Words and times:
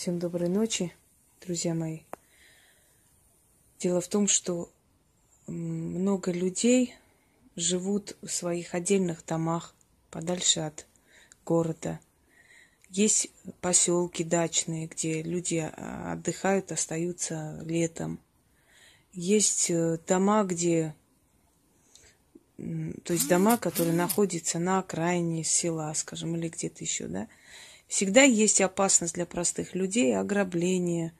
Всем 0.00 0.18
доброй 0.18 0.48
ночи, 0.48 0.94
друзья 1.42 1.74
мои. 1.74 1.98
Дело 3.80 4.00
в 4.00 4.08
том, 4.08 4.28
что 4.28 4.72
много 5.46 6.32
людей 6.32 6.94
живут 7.54 8.16
в 8.22 8.28
своих 8.28 8.74
отдельных 8.74 9.22
домах, 9.26 9.74
подальше 10.10 10.60
от 10.60 10.86
города. 11.44 12.00
Есть 12.88 13.28
поселки 13.60 14.24
дачные, 14.24 14.86
где 14.86 15.20
люди 15.20 15.70
а, 15.70 16.12
отдыхают, 16.14 16.72
остаются 16.72 17.60
летом. 17.66 18.20
Есть 19.12 19.68
э, 19.68 19.98
дома, 20.08 20.44
где 20.44 20.94
то 23.04 23.12
есть 23.12 23.28
дома, 23.28 23.58
которые 23.58 23.94
находятся 23.94 24.58
на 24.58 24.78
окраине 24.78 25.44
села, 25.44 25.92
скажем, 25.92 26.36
или 26.36 26.48
где-то 26.48 26.84
еще, 26.84 27.06
да, 27.06 27.28
всегда 27.90 28.22
есть 28.22 28.60
опасность 28.60 29.14
для 29.14 29.26
простых 29.26 29.74
людей, 29.74 30.16
ограбления, 30.16 31.12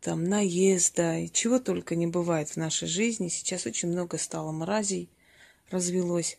там, 0.00 0.24
наезда, 0.24 1.20
и 1.20 1.30
чего 1.30 1.60
только 1.60 1.94
не 1.94 2.08
бывает 2.08 2.50
в 2.50 2.56
нашей 2.56 2.88
жизни. 2.88 3.28
Сейчас 3.28 3.64
очень 3.64 3.88
много 3.88 4.18
стало 4.18 4.50
мразей, 4.50 5.08
развелось. 5.70 6.38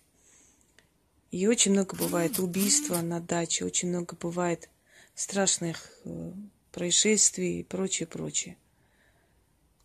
И 1.32 1.48
очень 1.48 1.72
много 1.72 1.96
бывает 1.96 2.38
убийства 2.38 3.02
на 3.02 3.22
даче, 3.22 3.64
очень 3.64 3.90
много 3.90 4.18
бывает 4.18 4.70
страшных 5.16 5.90
э, 6.04 6.32
происшествий 6.74 7.62
и 7.62 7.64
прочее, 7.64 8.08
прочее. 8.08 8.58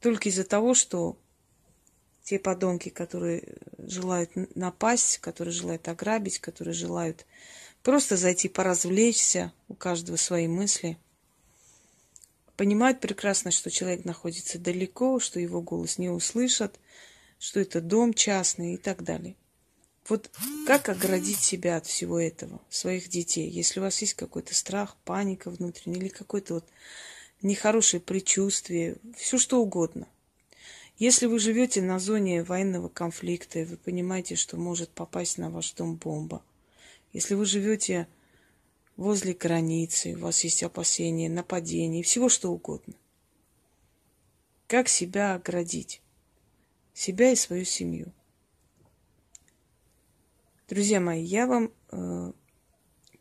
Только 0.00 0.30
из-за 0.30 0.44
того, 0.44 0.74
что 0.74 1.16
те 2.24 2.40
подонки, 2.40 2.88
которые 2.88 3.54
желают 3.78 4.32
напасть, 4.56 5.18
которые 5.18 5.54
желают 5.54 5.86
ограбить, 5.86 6.40
которые 6.40 6.74
желают 6.74 7.24
просто 7.82 8.16
зайти 8.16 8.48
поразвлечься, 8.48 9.52
у 9.68 9.74
каждого 9.74 10.16
свои 10.16 10.48
мысли, 10.48 10.98
понимают 12.56 13.00
прекрасно, 13.00 13.50
что 13.50 13.70
человек 13.70 14.04
находится 14.04 14.58
далеко, 14.58 15.20
что 15.20 15.40
его 15.40 15.62
голос 15.62 15.98
не 15.98 16.10
услышат, 16.10 16.78
что 17.38 17.60
это 17.60 17.80
дом 17.80 18.12
частный 18.12 18.74
и 18.74 18.76
так 18.76 19.02
далее. 19.02 19.34
Вот 20.08 20.30
как 20.66 20.88
оградить 20.88 21.40
себя 21.40 21.76
от 21.76 21.86
всего 21.86 22.18
этого, 22.18 22.60
своих 22.68 23.08
детей, 23.08 23.48
если 23.48 23.80
у 23.80 23.82
вас 23.82 24.00
есть 24.00 24.14
какой-то 24.14 24.54
страх, 24.54 24.96
паника 25.04 25.50
внутренняя 25.50 26.00
или 26.00 26.08
какое-то 26.08 26.54
вот 26.54 26.64
нехорошее 27.42 28.00
предчувствие, 28.00 28.96
все 29.16 29.38
что 29.38 29.62
угодно– 29.62 30.06
если 31.00 31.24
вы 31.24 31.38
живете 31.38 31.80
на 31.80 31.98
зоне 31.98 32.42
военного 32.42 32.90
конфликта, 32.90 33.60
и 33.60 33.64
вы 33.64 33.78
понимаете, 33.78 34.36
что 34.36 34.58
может 34.58 34.90
попасть 34.90 35.38
на 35.38 35.48
ваш 35.48 35.72
дом 35.72 35.94
бомба, 35.96 36.42
если 37.12 37.34
вы 37.34 37.44
живете 37.44 38.08
возле 38.96 39.34
границы, 39.34 40.14
у 40.14 40.20
вас 40.20 40.44
есть 40.44 40.62
опасения, 40.62 41.28
нападения, 41.28 42.02
всего 42.02 42.28
что 42.28 42.50
угодно. 42.50 42.94
Как 44.66 44.88
себя 44.88 45.34
оградить? 45.34 46.00
Себя 46.94 47.32
и 47.32 47.36
свою 47.36 47.64
семью. 47.64 48.12
Друзья 50.68 51.00
мои, 51.00 51.22
я 51.22 51.46
вам 51.46 51.72
э, 51.90 52.32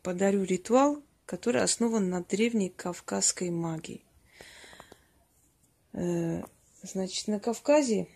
подарю 0.02 0.44
ритуал, 0.44 1.02
который 1.26 1.62
основан 1.62 2.08
на 2.08 2.22
древней 2.22 2.68
кавказской 2.68 3.50
магии. 3.50 4.04
Э, 5.92 6.42
Значит, 6.82 7.28
на 7.28 7.38
Кавказе 7.38 8.08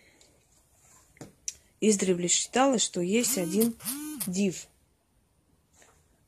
издревле 1.79 2.27
считалось, 2.27 2.81
что 2.81 2.99
есть 2.99 3.37
один 3.37 3.75
див 4.25 4.67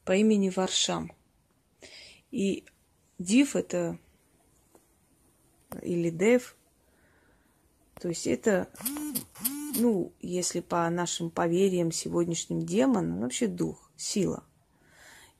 по 0.08 0.16
имени 0.16 0.50
Варшам. 0.50 1.11
И 2.31 2.63
див 3.19 3.58
это 3.58 4.00
или 5.81 6.09
дев, 6.09 6.55
то 8.00 8.08
есть 8.08 8.25
это, 8.25 8.69
ну, 9.75 10.13
если 10.22 10.61
по 10.61 10.89
нашим 10.89 11.29
поверьям 11.29 11.91
сегодняшним 11.91 12.66
демон, 12.66 13.09
ну, 13.09 13.22
вообще 13.22 13.47
дух, 13.47 13.91
сила. 13.97 14.46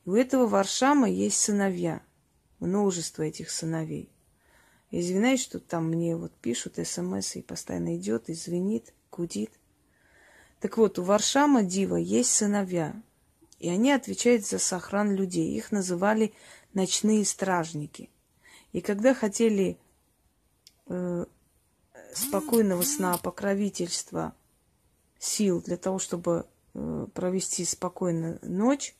И 0.06 0.09
у 0.09 0.16
этого 0.16 0.47
Варшама 0.47 1.09
есть 1.09 1.39
сыновья, 1.39 2.01
множество 2.59 3.23
этих 3.23 3.51
сыновей. 3.51 4.09
Извиняюсь, 4.91 5.41
что 5.41 5.61
там 5.61 5.88
мне 5.88 6.17
вот 6.17 6.33
пишут 6.33 6.77
смс 6.85 7.38
и 7.38 7.41
постоянно 7.41 7.95
идет, 7.95 8.27
и 8.27 8.33
звенит, 8.33 8.94
гудит. 9.11 9.51
Так 10.59 10.77
вот, 10.77 11.00
у 11.00 11.03
Варшама 11.03 11.63
Дива 11.63 11.95
есть 11.95 12.31
сыновья, 12.31 13.01
и 13.59 13.69
они 13.69 13.91
отвечают 13.91 14.45
за 14.45 14.59
сохран 14.59 15.13
людей. 15.16 15.56
Их 15.56 15.72
называли 15.72 16.34
ночные 16.73 17.25
стражники. 17.25 18.09
И 18.72 18.81
когда 18.81 19.13
хотели 19.13 19.78
э, 20.88 21.25
спокойного 22.13 22.84
сна, 22.84 23.18
покровительства, 23.18 24.35
сил 25.19 25.62
для 25.62 25.78
того, 25.78 26.00
чтобы 26.00 26.45
э, 26.73 27.07
провести 27.13 27.66
спокойную 27.66 28.40
ночь, 28.41 28.95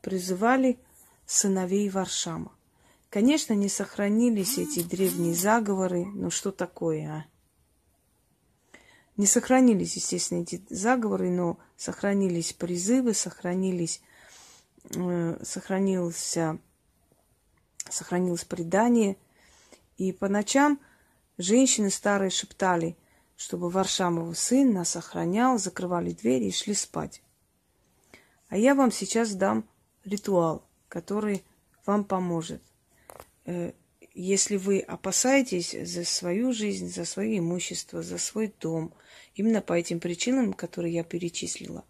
призывали 0.00 0.78
сыновей 1.26 1.88
Варшама. 1.90 2.52
Конечно, 3.08 3.54
не 3.54 3.68
сохранились 3.68 4.58
эти 4.58 4.82
древние 4.82 5.34
заговоры, 5.34 6.04
но 6.06 6.30
что 6.30 6.52
такое, 6.52 7.08
а? 7.08 7.24
Не 9.20 9.26
сохранились, 9.26 9.96
естественно, 9.96 10.40
эти 10.40 10.64
заговоры, 10.70 11.28
но 11.28 11.58
сохранились 11.76 12.54
призывы, 12.54 13.12
сохранились, 13.12 14.00
э, 14.94 15.38
сохранился, 15.42 16.58
сохранилось 17.90 18.46
предание. 18.46 19.18
И 19.98 20.12
по 20.12 20.30
ночам 20.30 20.80
женщины 21.36 21.90
старые 21.90 22.30
шептали, 22.30 22.96
чтобы 23.36 23.68
Варшамов 23.68 24.38
сын 24.38 24.72
нас 24.72 24.96
охранял, 24.96 25.58
закрывали 25.58 26.12
двери 26.12 26.46
и 26.46 26.50
шли 26.50 26.72
спать. 26.72 27.22
А 28.48 28.56
я 28.56 28.74
вам 28.74 28.90
сейчас 28.90 29.34
дам 29.34 29.68
ритуал, 30.02 30.66
который 30.88 31.44
вам 31.84 32.04
поможет. 32.04 32.62
Э, 33.44 33.72
если 34.14 34.56
вы 34.56 34.80
опасаетесь 34.80 35.72
за 35.72 36.04
свою 36.04 36.52
жизнь, 36.52 36.88
за 36.88 37.04
свое 37.04 37.38
имущество, 37.38 38.02
за 38.02 38.18
свой 38.18 38.52
дом, 38.60 38.92
именно 39.34 39.62
по 39.62 39.72
этим 39.74 40.00
причинам, 40.00 40.52
которые 40.52 40.94
я 40.94 41.04
перечислила, 41.04 41.84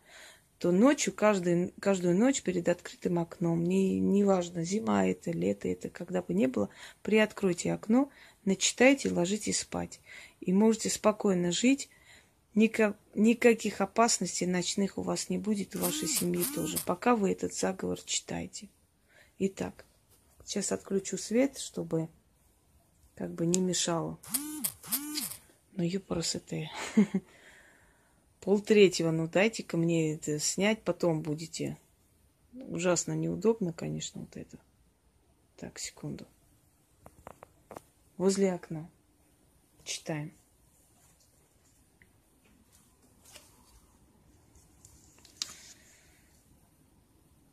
то 0.59 0.73
ночью, 0.73 1.15
каждую, 1.15 1.73
каждую 1.81 2.15
ночь 2.19 2.43
перед 2.43 2.69
открытым 2.69 3.19
окном, 3.19 3.65
не, 3.65 3.99
неважно, 3.99 4.63
зима 4.63 5.07
это, 5.07 5.31
лето 5.31 5.69
это, 5.69 5.89
когда 5.89 6.21
бы 6.21 6.35
ни 6.35 6.45
было, 6.45 6.69
приоткройте 7.03 7.73
окно, 7.73 8.11
начитайте, 8.45 9.11
ложитесь 9.11 9.61
спать. 9.61 10.01
И 10.41 10.53
можете 10.53 10.91
спокойно 10.91 11.51
жить, 11.51 11.89
никак, 12.55 12.99
никаких 13.15 13.81
опасностей 13.81 14.47
ночных 14.47 14.99
у 14.99 15.03
вас 15.03 15.31
не 15.31 15.39
будет, 15.39 15.77
у 15.77 15.79
вашей 15.79 16.09
семьи 16.09 16.45
тоже, 16.55 16.77
пока 16.85 17.17
вы 17.17 17.33
этот 17.33 17.55
заговор 17.55 17.99
читаете. 18.03 18.69
Итак, 19.39 19.87
Сейчас 20.45 20.73
отключу 20.73 21.17
свет, 21.19 21.59
чтобы 21.59 22.09
как 23.15 23.33
бы 23.33 23.47
не 23.47 23.61
мешало. 23.61 24.19
Ну, 25.73 25.85
юпросоте. 25.85 26.71
Пол 28.41 28.61
третьего, 28.61 29.11
ну 29.11 29.29
дайте-ка 29.29 29.77
мне 29.77 30.15
это 30.15 30.39
снять, 30.39 30.83
потом 30.83 31.21
будете. 31.23 31.79
Ужасно 32.53 33.13
неудобно, 33.13 33.73
конечно, 33.73 34.23
вот 34.23 34.37
это. 34.37 34.59
Так, 35.57 35.79
секунду. 35.79 36.27
Возле 38.17 38.55
окна. 38.55 38.91
Читаем. 39.85 40.33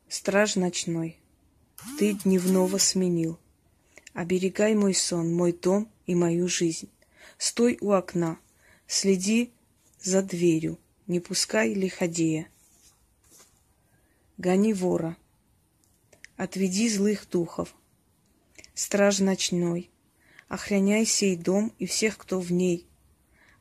Страж 0.08 0.56
ночной. 0.56 1.18
Ты 1.96 2.14
дневного 2.14 2.78
сменил. 2.78 3.38
Оберегай 4.12 4.74
мой 4.74 4.94
сон, 4.94 5.32
мой 5.32 5.52
дом 5.52 5.88
и 6.06 6.14
мою 6.14 6.48
жизнь. 6.48 6.90
Стой 7.38 7.78
у 7.80 7.92
окна, 7.92 8.38
следи 8.88 9.52
за 10.00 10.22
дверью, 10.22 10.78
не 11.06 11.20
пускай 11.20 11.72
лиходея. 11.72 12.48
Гони 14.38 14.74
вора, 14.74 15.16
отведи 16.36 16.88
злых 16.88 17.28
духов. 17.28 17.74
Страж 18.74 19.20
ночной, 19.20 19.90
охраняй 20.48 21.06
сей 21.06 21.36
дом 21.36 21.72
и 21.78 21.86
всех, 21.86 22.18
кто 22.18 22.40
в 22.40 22.50
ней. 22.50 22.86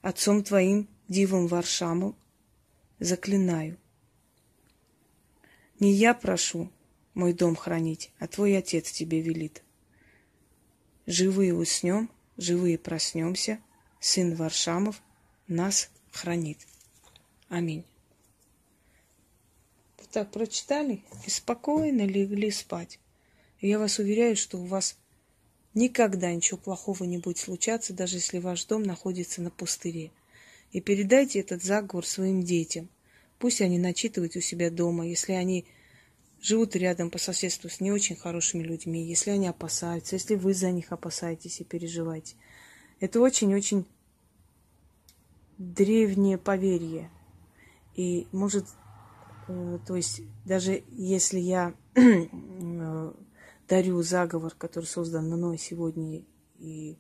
Отцом 0.02 0.44
твоим, 0.44 0.88
дивом 1.08 1.48
Варшаму, 1.48 2.16
заклинаю. 3.00 3.78
Не 5.80 5.92
я 5.92 6.14
прошу, 6.14 6.72
мой 7.18 7.34
дом 7.34 7.56
хранить, 7.56 8.12
а 8.20 8.28
твой 8.28 8.58
отец 8.58 8.92
тебе 8.92 9.22
велит. 9.22 9.64
Живые 11.08 11.54
уснем, 11.54 12.10
живые 12.38 12.78
проснемся, 12.78 13.60
сын 14.00 14.36
Варшамов 14.36 15.02
нас 15.48 15.90
хранит. 16.12 16.60
Аминь. 17.50 17.84
Так 20.12 20.32
прочитали 20.32 21.04
и 21.26 21.30
спокойно 21.30 22.04
легли 22.04 22.52
спать. 22.52 23.00
Я 23.62 23.80
вас 23.80 24.00
уверяю, 24.00 24.36
что 24.36 24.58
у 24.58 24.66
вас 24.66 24.96
Никогда 25.78 26.34
ничего 26.34 26.58
плохого 26.58 27.04
не 27.04 27.20
будет 27.20 27.38
случаться, 27.38 27.94
даже 27.94 28.18
если 28.18 28.40
ваш 28.40 28.66
дом 28.66 28.82
находится 28.82 29.44
на 29.44 29.52
пустыре. 29.52 30.10
И 30.72 30.82
передайте 30.82 31.40
этот 31.40 31.62
заговор 31.62 32.04
своим 32.04 32.42
детям. 32.42 32.90
Пусть 33.38 33.62
они 33.62 33.78
начитывают 33.78 34.36
у 34.36 34.42
себя 34.42 34.72
дома, 34.72 35.06
если 35.06 35.34
они 35.34 35.66
живут 36.42 36.76
рядом 36.76 37.10
по 37.10 37.18
соседству 37.18 37.70
с 37.70 37.80
не 37.80 37.92
очень 37.92 38.16
хорошими 38.16 38.64
людьми, 38.64 39.04
если 39.04 39.32
они 39.32 39.48
опасаются, 39.48 40.16
если 40.16 40.36
вы 40.36 40.54
за 40.54 40.72
них 40.72 40.92
опасаетесь 40.92 41.60
и 41.60 41.64
переживаете. 41.64 42.36
Это 43.00 43.20
очень-очень 43.20 43.86
древнее 45.58 46.38
поверье. 46.38 47.10
И 47.96 48.28
может, 48.32 48.66
э, 49.48 49.80
то 49.86 49.96
есть 49.96 50.22
даже 50.46 50.84
если 50.92 51.40
я 51.40 51.74
э, 51.96 53.14
дарю 53.68 54.02
заговор, 54.02 54.54
который 54.56 54.86
создан 54.86 55.30
мной 55.30 55.58
сегодня 55.58 56.24
и 56.60 56.98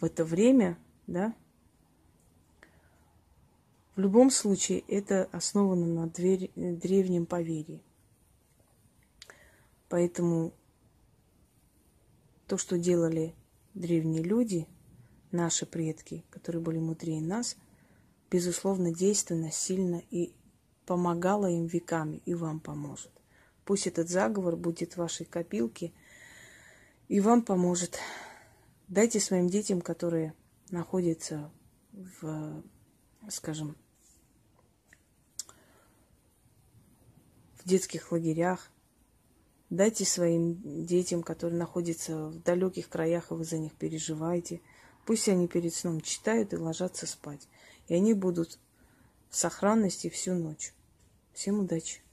в 0.00 0.04
это 0.04 0.24
время, 0.24 0.78
да, 1.06 1.34
в 3.94 4.00
любом 4.00 4.30
случае 4.30 4.80
это 4.88 5.28
основано 5.32 5.86
на 5.86 6.06
дверь, 6.08 6.50
древнем 6.54 7.24
поверье. 7.24 7.80
Поэтому 9.88 10.52
то, 12.46 12.58
что 12.58 12.78
делали 12.78 13.34
древние 13.74 14.22
люди, 14.22 14.66
наши 15.30 15.66
предки, 15.66 16.24
которые 16.30 16.62
были 16.62 16.78
мудрее 16.78 17.20
нас, 17.20 17.56
безусловно, 18.30 18.92
действенно, 18.92 19.50
сильно 19.50 20.02
и 20.10 20.32
помогало 20.86 21.50
им 21.50 21.66
веками, 21.66 22.22
и 22.24 22.34
вам 22.34 22.60
поможет. 22.60 23.10
Пусть 23.64 23.86
этот 23.86 24.08
заговор 24.08 24.56
будет 24.56 24.94
в 24.94 24.98
вашей 24.98 25.26
копилке 25.26 25.92
и 27.08 27.20
вам 27.20 27.42
поможет. 27.42 27.98
Дайте 28.88 29.18
своим 29.18 29.48
детям, 29.48 29.80
которые 29.80 30.34
находятся 30.70 31.50
в, 31.92 32.62
скажем, 33.28 33.76
в 37.56 37.68
детских 37.68 38.12
лагерях, 38.12 38.70
Дайте 39.68 40.04
своим 40.04 40.84
детям, 40.86 41.22
которые 41.22 41.58
находятся 41.58 42.28
в 42.28 42.42
далеких 42.42 42.88
краях, 42.88 43.30
и 43.30 43.34
вы 43.34 43.44
за 43.44 43.58
них 43.58 43.74
переживаете. 43.74 44.60
Пусть 45.04 45.28
они 45.28 45.48
перед 45.48 45.74
сном 45.74 46.00
читают 46.00 46.52
и 46.52 46.56
ложатся 46.56 47.06
спать. 47.06 47.48
И 47.88 47.94
они 47.94 48.14
будут 48.14 48.58
в 49.28 49.36
сохранности 49.36 50.08
всю 50.08 50.34
ночь. 50.34 50.72
Всем 51.32 51.60
удачи! 51.60 52.05